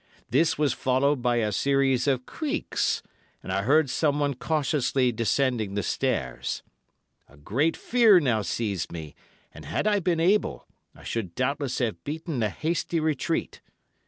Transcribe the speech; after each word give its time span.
This 0.31 0.57
was 0.57 0.73
followed 0.73 1.21
by 1.21 1.35
a 1.35 1.51
series 1.51 2.07
of 2.07 2.25
creaks, 2.25 3.03
and 3.43 3.51
I 3.51 3.61
heard 3.61 3.87
someone 3.87 4.33
cautiously 4.33 5.11
descending 5.11 5.75
the 5.75 5.83
stairs. 5.83 6.63
A 7.29 7.37
great 7.37 7.77
fear 7.77 8.19
now 8.19 8.41
seized 8.41 8.91
me, 8.91 9.13
and 9.53 9.63
had 9.63 9.85
I 9.85 9.99
been 9.99 10.19
able, 10.19 10.67
I 10.95 11.03
should 11.03 11.35
doubtless 11.35 11.77
have 11.77 12.03
beaten 12.03 12.41
a 12.41 12.49
hasty 12.49 12.99
retreat. 12.99 13.61